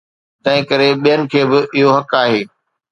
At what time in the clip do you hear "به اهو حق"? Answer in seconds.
1.49-2.11